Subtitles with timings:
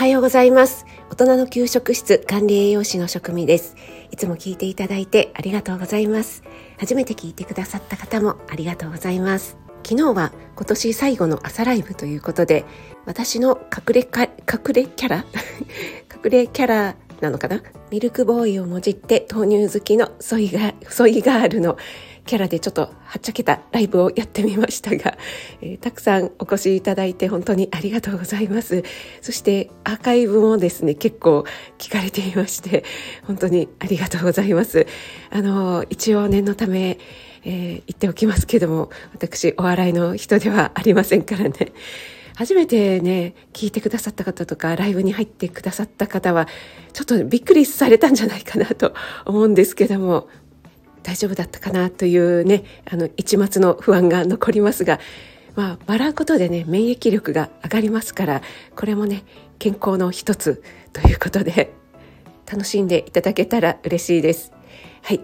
[0.00, 0.86] はようございます。
[1.10, 3.76] 大人の給食室管理栄養士の職味です。
[4.10, 6.42] いつも聞いていただいてありがとうございます。
[6.78, 9.58] 初めて聞いてくださった方もありがとうございます。
[9.86, 12.64] 昨日は今年最後の朝ライブということで
[13.04, 15.26] 私の隠れか隠れキャラ？
[16.24, 17.62] 隠れキャラなのかな？
[17.90, 21.76] ミルクボーイをもじって豆乳好きのソイガソイガールの
[22.26, 25.16] キャラでちょっとはっちゃけたライブをやってみましたが、
[25.62, 28.84] えー、たくさんお越しいただいて本当にありがとうございます。
[29.20, 31.44] そしてアーカイブもですね、結構
[31.78, 32.84] 聞かれていまして、
[33.24, 34.86] 本当にありがとうございます。
[35.30, 36.98] あの、一応念のため、
[37.44, 41.72] えー、言っておきますけども、私お笑いの人ではありませんからね。
[42.40, 46.48] 初めてね、聞いてくださった方とか、ライブに入ってくださった方は、
[46.94, 48.94] ちょっとびっくりされたんじゃないかなと
[49.26, 50.26] 思うんですけども、
[51.02, 55.00] 大丈夫だったかなというね、あの、一末の不安が残りますが、
[55.56, 58.42] まあ、笑うことでね、免疫力が上がりますから、
[58.76, 59.24] これもね、
[59.58, 60.62] 健康の一つ
[60.92, 61.72] ということで、
[62.50, 64.52] 楽しんでいただけたら嬉しいです。
[65.02, 65.20] はい。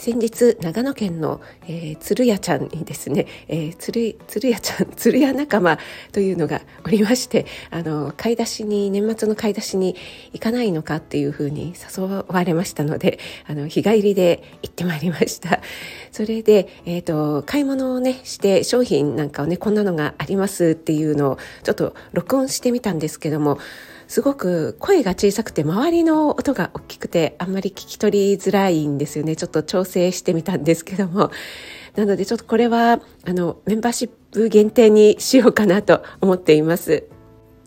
[0.00, 5.78] 先日長野県の、えー、鶴屋ちゃんにですね、えー、鶴鶴屋ちゃん 鶴屋仲間
[6.12, 9.94] というのがおりましてあの買い出しに年末の買い出しに
[10.32, 15.60] 行かないのかっていうふうに誘われましたのであの日帰りで行ってまいりました。
[16.12, 23.58] それで、えーと、買い物をねして商品なんかをねこんなのがありますっていうのをちょっと録音してみたんですけども
[24.10, 31.30] すごく声が小さくて周りの音が大きくてあんまり聞き取りづらいんですよねちょっと調整してみたんですけども
[31.94, 37.04] なのでちょっとこれはあのメンバーシップ限定にしようかなと思っています。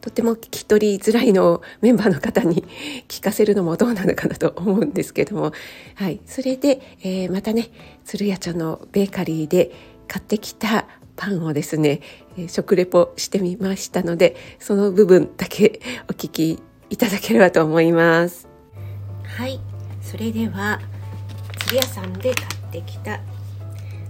[0.00, 2.64] とても聞き取りづらいのをメンバーの方に
[3.06, 5.52] 聞かせるのもどうなのかなと思うんですけども、
[5.94, 6.20] はい。
[6.24, 7.68] それで、えー、またね、
[8.06, 9.72] 鶴屋ちゃんのベーカリーで
[10.08, 10.86] 買ってきた
[11.20, 12.00] パンをですね、
[12.48, 18.48] 食レポしてみましたので、その部分だけお聞きいただければと思います。
[19.24, 19.60] はい、
[20.00, 20.80] それでは、
[21.66, 23.20] 鶴屋さんで買ってきた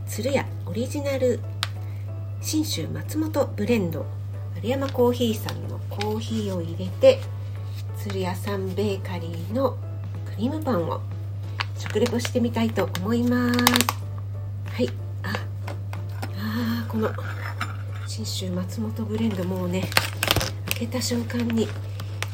[0.06, 1.40] 鶴屋オリジナル
[2.40, 4.06] 信州松本ブレンド
[4.54, 7.18] 丸山コーヒーさんのコーヒーを入れて
[7.98, 9.76] 鶴屋さんベーカリーの
[10.24, 11.00] クリームパンを
[11.76, 13.58] 食レポしてみたいと思います。
[14.72, 15.09] はい。
[16.90, 17.08] この
[18.04, 19.88] 信州松本ブレンドもうね
[20.70, 21.68] 開けた瞬間に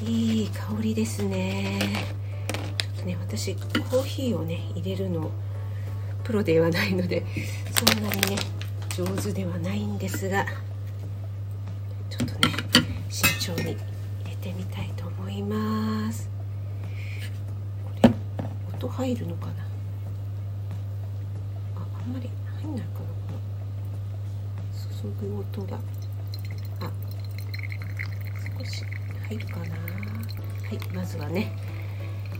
[0.02, 1.78] いい香りですね。
[2.78, 5.30] ちょっとね私コーヒーをね入れるの
[6.24, 7.22] プロではないので
[7.70, 8.36] そんなにね
[8.96, 10.46] 上手ではないんですが
[12.08, 12.54] ちょっとね
[13.10, 13.76] 慎重に入
[14.24, 16.30] れてみたいと思います。
[17.84, 18.10] これ
[18.74, 19.52] 音入るのかな？
[21.76, 22.30] ああんまり
[22.62, 23.25] 入んないかな。
[25.02, 25.76] 注ぐ音が。
[26.80, 26.90] あ
[28.58, 28.82] 少し
[29.28, 29.66] 入るかな。
[29.66, 31.52] はいまずはね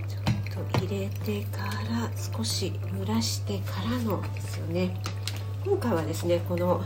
[0.09, 4.99] ちょっと入れてから少し蒸らしてからのですよね。
[5.65, 6.83] 今回はですねこの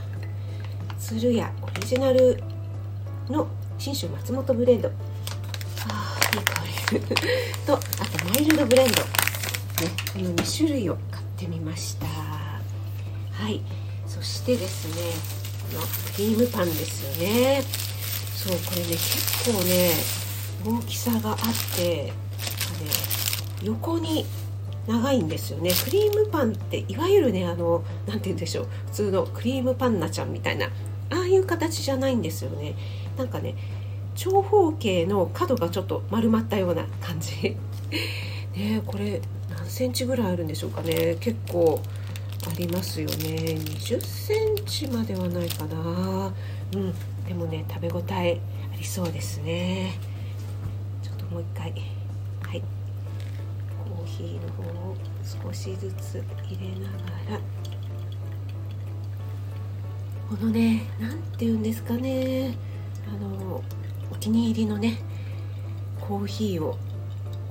[0.98, 2.42] 鶴屋オリジナル
[3.28, 3.46] の
[3.78, 4.90] 信州松本ブレンド。
[5.88, 7.00] あいい香り。
[7.64, 9.02] とあとマイルドブレンド。
[9.02, 9.06] ね
[10.12, 12.06] この2種類を買ってみました。
[12.06, 13.62] はい。
[14.06, 15.39] そしてですね
[15.72, 15.80] の
[16.14, 17.62] クリームパンですよね。
[18.34, 19.92] そうこれね結構ね
[20.64, 21.36] 大きさがあっ
[21.76, 22.12] てね
[23.62, 24.24] 横に
[24.86, 25.70] 長いんですよね。
[25.84, 28.68] クリームパンっていわゆるねあの何て言うんでしょう。
[28.86, 30.66] 普通のクリームパンナちゃんみたいな
[31.10, 32.74] ああいう形じゃないんですよね。
[33.16, 33.54] なんかね
[34.16, 37.56] 長方形の角がちょっと丸まったような感じ。
[38.56, 39.20] ねこれ
[39.50, 41.16] 何センチぐらいあるんでしょうかね。
[41.20, 41.80] 結構
[42.46, 43.14] ありますよね。
[43.16, 46.32] 20センチまではないかな。
[46.74, 46.94] うん。
[47.26, 48.40] でもね食べ応え
[48.72, 49.92] ありそうですね。
[51.02, 51.70] ちょっともう一回。
[52.42, 52.62] はい。
[53.84, 54.96] コーヒーの方を
[55.44, 56.96] 少しずつ入れなが
[57.36, 57.40] ら。
[60.30, 62.56] このね何て言うんですかね。
[63.06, 63.62] あの
[64.10, 64.98] お気に入りのね
[66.00, 66.78] コーヒーを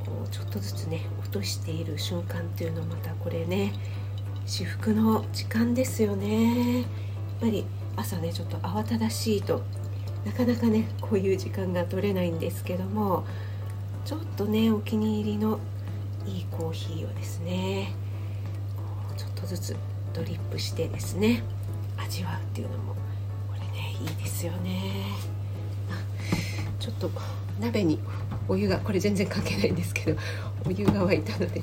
[0.06, 3.74] こうちょっとずつね落としている瞬間っていうのまたこれね
[4.50, 6.80] 至福の時間ですよね。
[6.80, 6.86] やっ
[7.40, 7.66] ぱり
[7.96, 9.62] 朝ねちょっと慌ただしいと
[10.26, 13.28] なかなかねこういう時間が取れないんですけども
[14.06, 15.60] ちょっとねお気に入りの
[16.26, 17.94] いいコーヒーをですね
[19.18, 19.76] ちょっとずつ
[20.14, 21.44] ドリップしてですね
[21.98, 25.06] 味わうっていうのもこれねいいですよね。
[26.80, 27.12] ちょっと
[27.62, 28.00] 鍋に
[28.48, 30.20] お湯がこれ全然関係ないんですけど
[30.66, 31.62] お湯が沸いたので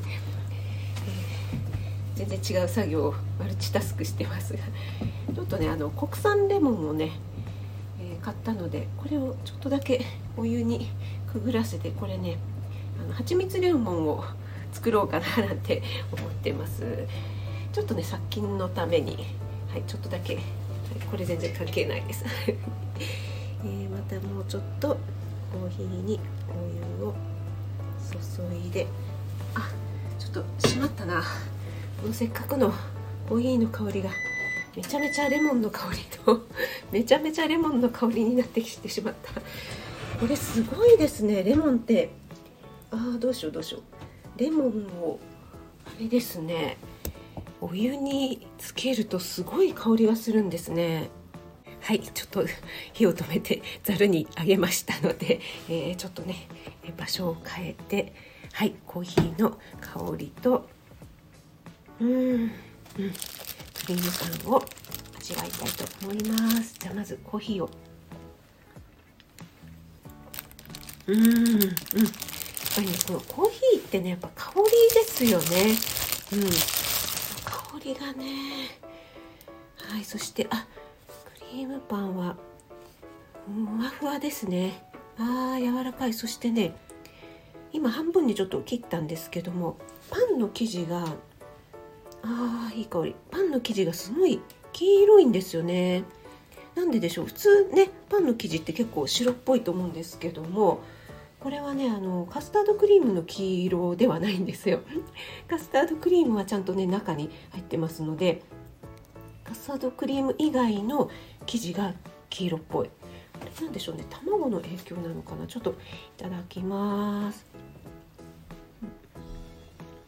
[2.16, 4.60] 全然違う作業をマルチタスクしてますが
[5.34, 7.12] ちょっとねあの国産レモンをね、
[8.00, 10.04] えー、買ったのでこれをちょっとだけ
[10.36, 10.88] お湯に
[11.30, 12.38] くぐらせてこれね
[12.98, 14.24] あの蜂蜜レモンを
[14.72, 15.82] 作ろうかななんて
[16.12, 16.82] 思ってます。
[17.72, 19.26] ちょっとね殺菌のために
[19.70, 20.38] はいちょっとだけ、
[21.10, 22.24] これ全然関係ないです。
[22.48, 26.18] えー、またもうちょっとコーヒーに
[26.48, 27.14] お湯を
[28.00, 28.86] 注いで
[29.54, 29.68] あ
[30.18, 31.22] ちょっとしまったな。
[32.12, 32.72] せっかくの
[33.28, 34.10] コーヒーの香りが
[34.76, 36.46] めちゃめちゃレモンの香りと
[36.92, 39.40] めちゃめちゃレモンの香りになってきてしまった。
[40.20, 42.10] これすごいですねレモンって。
[42.90, 44.38] ああどうしようどうしよう。
[44.38, 45.18] レモンを
[45.84, 46.76] あれですね。
[47.60, 51.10] お湯につけるとすごい香りがするんですね。
[51.80, 52.44] はいちょっと
[52.92, 56.48] 火を止めてざるにあげましたので、えー、ちょっとね
[56.96, 58.12] 場所を変えて
[58.52, 60.68] はいコーヒーの香りと
[62.00, 62.08] うん。
[62.08, 62.50] うん。
[62.98, 63.02] ク
[63.88, 64.62] リームパンを
[65.18, 66.74] 味わいたいと思います。
[66.78, 67.70] じゃあまずコーヒーを。
[71.06, 71.16] うん。
[71.16, 71.60] うん。
[71.60, 71.70] やっ
[72.74, 74.64] ぱりねこのコーヒーってねやっぱ香り
[74.94, 75.46] ですよね。
[76.32, 76.40] うん。
[77.44, 78.80] 香りがね。
[79.78, 80.66] はいそしてあ
[81.38, 82.36] クリームパンは
[83.46, 84.82] ふわふわですね。
[85.18, 86.12] あー柔らかい。
[86.12, 86.74] そしてね
[87.72, 89.78] 今半分にちょっと切ったんですけども
[90.10, 91.06] パンの生地が
[92.28, 93.14] あーいい香り。
[93.30, 94.40] パンの生地がすごい
[94.72, 96.02] 黄色いんですよね。
[96.74, 97.26] なんででしょう？
[97.26, 100.80] 普通ねパンの生地って結構白っぽいと思うんですけども
[101.40, 104.80] これはねあのカスタードクリームの黄色ではないんですよ。
[105.48, 108.42] カスタードクリームはちゃんとね中に入ってますので
[109.44, 111.08] カスタードクリーム以外の
[111.46, 111.94] 生地が
[112.28, 112.88] 黄色っぽい。
[112.88, 114.04] これなんでしょうね？
[114.10, 115.46] 卵の影響なのかな？
[115.46, 115.74] ちょっとい
[116.16, 117.46] ただきます。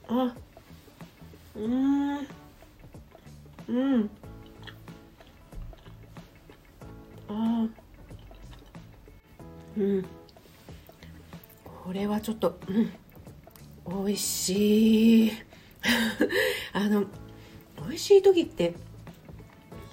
[0.09, 0.35] あ
[1.58, 2.19] うん。
[3.69, 4.10] うん。
[7.28, 7.69] あ
[9.76, 10.05] うん。
[11.64, 12.93] これはちょっとうん。
[14.06, 15.32] 美味しい。
[16.72, 17.05] あの
[17.88, 18.75] 美味しい時って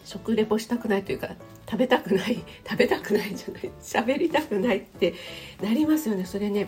[0.04, 1.36] 食レポしたくないというか
[1.70, 5.14] 食べたくない食べたくないじゃない喋りたくないって
[5.62, 6.26] なりますよね。
[6.26, 6.68] それね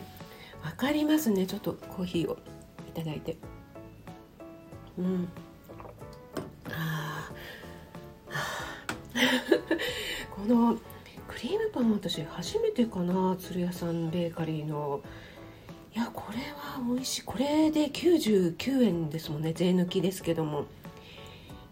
[0.63, 1.45] 分かりますね。
[1.45, 2.37] ちょっとコーヒーを
[2.89, 3.37] いただいて。
[4.97, 5.29] うん。
[6.71, 7.29] あ
[10.31, 10.77] この
[11.27, 15.01] クリームパン私初めてかな鶴屋さんベーカリーの。
[15.95, 17.23] いやこれは美味しい。
[17.23, 20.65] これで99円ですもんね税抜きですけども。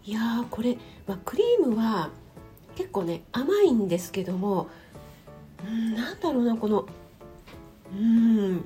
[0.04, 2.10] いやこれ、まあ、クリームは
[2.76, 4.68] 結構ね甘いんですけども。
[5.66, 6.86] うんなんだろうなこの
[7.92, 8.64] うん。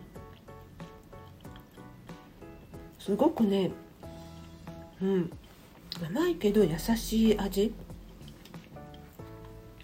[2.99, 3.71] すごくね
[5.02, 5.31] うん。
[6.06, 7.75] 甘いけど優しい味。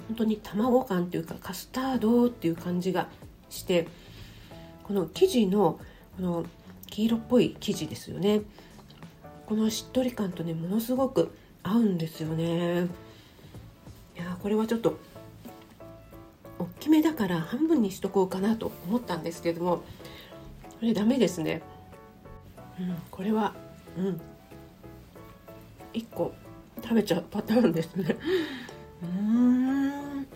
[0.08, 3.08] 本当に卵感っていうかカスタードっていう感じが
[3.50, 3.88] して
[4.84, 5.80] この生地の
[6.16, 6.46] この
[6.86, 8.42] 黄色っぽい生地ですよね。
[9.46, 12.86] このしっとり感とねものすごく合うんですよね。
[14.16, 14.98] いやこれはちょっと
[16.58, 19.82] 大きめだから半分にしとこうかなと思ったんですけどもこ
[20.82, 21.62] れダメですね。
[22.78, 23.54] うんこれは
[23.98, 24.20] うん。
[25.96, 26.32] 1個
[26.82, 28.16] 食べちゃうパターンですね。
[29.02, 30.24] うん。
[30.24, 30.28] と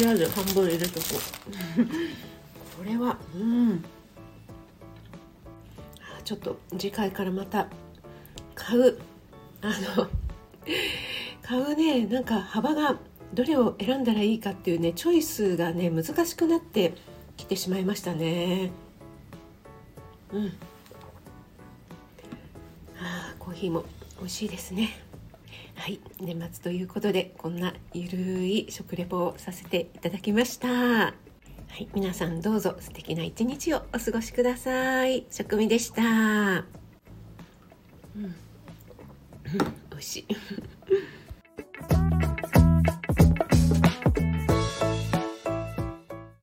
[0.00, 1.06] りあえず半分入れとこ
[1.78, 2.78] う。
[2.78, 3.84] これはうん。
[6.24, 7.68] ちょっと次回からまた
[8.54, 8.98] 買う。
[9.60, 10.08] あの
[11.42, 12.96] 買うねなんか幅が
[13.34, 16.94] どれを選んだらいいかっていうねチョイスがね難しくなって
[17.36, 18.70] きてしまいましたね。
[20.32, 20.46] うん。
[20.46, 20.50] あ
[23.48, 23.86] コーヒーも
[24.18, 24.90] 美味しいですね。
[25.74, 26.00] はい。
[26.20, 30.68] 年末ということでこんなゆるい食レポをさせていただきました。
[30.68, 31.14] は
[31.78, 31.88] い。
[31.94, 35.24] 皆さんどうぞ素敵な一日をお過ごしください。
[35.30, 36.02] 食味でした。
[36.02, 36.66] うん、
[38.16, 38.32] うん、
[39.90, 40.26] 美味しい。